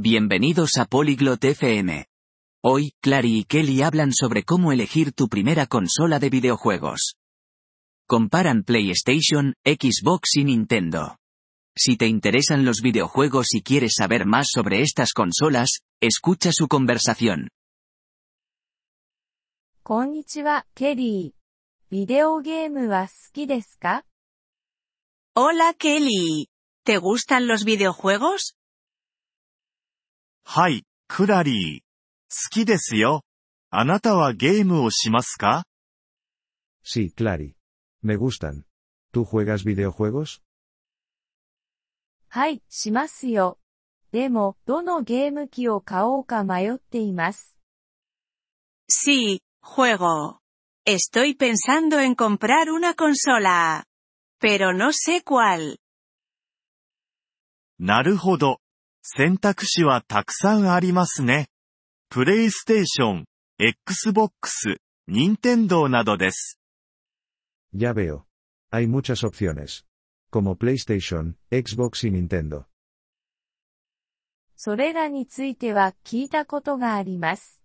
[0.00, 2.06] Bienvenidos a Polyglot FM.
[2.62, 7.16] Hoy, Clary y Kelly hablan sobre cómo elegir tu primera consola de videojuegos.
[8.06, 11.16] Comparan PlayStation, Xbox y Nintendo.
[11.76, 17.48] Si te interesan los videojuegos y quieres saber más sobre estas consolas, escucha su conversación.
[19.82, 21.34] Konnichiwa, Kelly.
[25.34, 26.46] Hola, Kelly.
[26.84, 28.57] ¿Te gustan los videojuegos?
[30.50, 31.80] はい、クラリー。
[31.80, 33.22] 好きですよ。
[33.68, 35.66] あなたはゲームをしますか
[36.82, 37.52] Sí, Clary.
[38.02, 38.64] Me gustan.
[39.12, 40.40] ¿Tú juegas videojuegos?
[42.28, 43.58] はい、しますよ。
[44.10, 47.58] でも、どのゲーム機を買おうか迷っています。
[48.88, 50.38] Sí, juego.
[50.86, 53.84] Estoy pensando en comprar una consola.
[54.40, 55.76] Pero no sé cuál.
[57.78, 58.62] なるほど。
[59.10, 61.48] 選択肢はたくさんありますね。
[62.10, 63.24] プレイステーション、
[63.58, 64.76] Xbox、
[65.10, 66.60] Nintendo などです。
[67.74, 68.26] Ya veo.
[68.70, 69.86] Hay muchas opciones.
[70.30, 72.66] Como PlayStation, Xbox y Nintendo.
[74.56, 77.62] それらについては聞いたことがあります。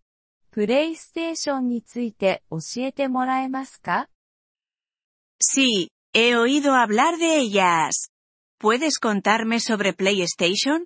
[0.50, 4.08] プレイステーションについて教えてもらえますか
[5.42, 8.10] Sí, he oído hablar de ellas.
[8.62, 10.86] ¿Puedes contarme sobre PlayStation?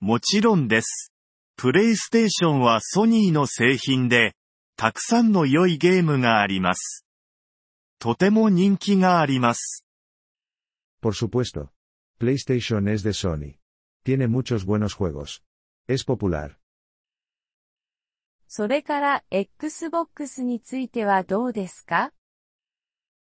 [0.00, 1.12] もちろんです。
[1.56, 4.34] プレイステーションはソニーの製品で、
[4.76, 7.04] たくさんの良いゲームがあります。
[7.98, 9.84] とても人気があります。
[11.02, 11.70] Por supuesto.
[12.20, 13.58] PlayStation es de Sony.
[14.04, 15.42] Tiene muchos buenos juegos.
[15.88, 16.56] Es popular.
[18.46, 22.12] それから Xbox についてはどうですか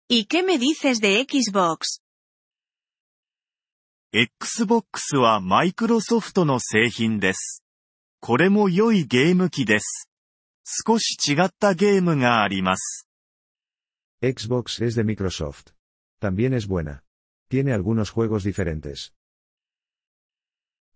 [0.09, 2.01] ¿Y qué me dices de Xbox?
[4.13, 7.63] Xbox はマイクロソフトの製品です。
[8.19, 10.09] これも良いゲーム機です。
[10.65, 13.07] 少し違ったゲームがあります。
[14.21, 15.73] Xbox es de Microsoft.
[16.21, 17.03] También es buena.
[17.49, 19.13] Tiene algunos juegos diferentes.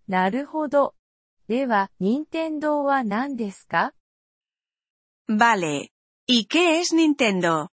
[0.06, 0.94] なるほど。
[1.48, 3.94] では、任天堂は何ですか
[5.26, 5.88] Vale.
[6.26, 7.68] ¿Y qué es Nintendo?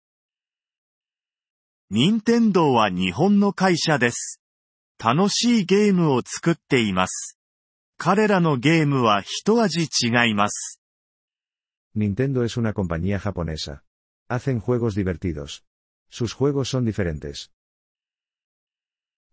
[1.89, 4.41] 任天堂は日本の会社です。
[5.01, 7.39] 楽しいゲームを作っています。
[7.97, 10.81] 彼らのゲームは一味違います。
[11.95, 13.83] Nintendo es una compañía japonesa.
[14.27, 15.63] Hacen juegos divertidos.
[16.09, 17.49] Sus juegos son diferentes.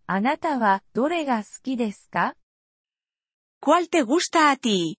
[0.06, 2.36] あなたはどれが好きですか
[3.60, 4.98] ¿Cuál te gusta a ti?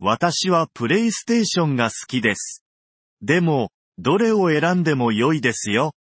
[0.00, 2.64] 私はプレイステーションが好きです。
[3.22, 5.92] でも、どれを選んでも良いですよ。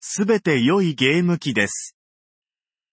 [0.00, 1.95] すべて良いゲーム機です。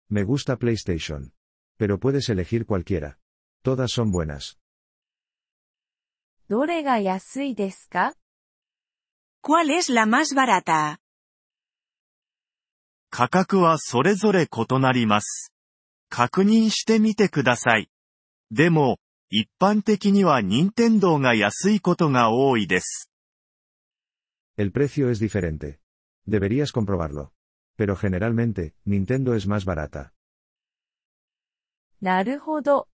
[0.08, 1.32] Me gusta PlayStation.
[1.78, 3.18] Pero puedes elegir cualquiera.
[3.62, 4.58] Todas son buenas.
[6.48, 8.14] どれが安いですか
[9.42, 10.98] ¿Cuál es la más barata?
[13.10, 15.52] 価格はそれぞれ異なります。
[16.08, 17.88] 確認してみてください。
[18.50, 18.98] でも、
[19.30, 23.10] 一般的には任天堂が安いことが多いです。
[24.58, 25.78] El precio es diferente.
[26.26, 27.30] Deberías comprobarlo.
[27.76, 30.12] Pero generalmente, Nintendo es más barata.
[32.00, 32.88] なるほど。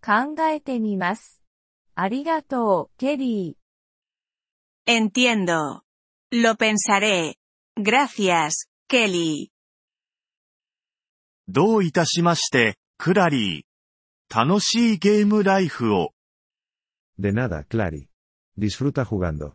[0.00, 1.42] 考えてみます。
[1.94, 5.02] ありがとう、ケリー。
[5.08, 5.82] Entiendo.
[6.32, 7.34] Lo pensaré.
[7.76, 9.50] Gracias, Kelly.
[11.48, 14.34] どういたしまして、クラリー。
[14.34, 16.12] 楽しいゲームライフを。
[17.18, 18.08] De nada, Clary.
[18.56, 19.54] Disfruta jugando.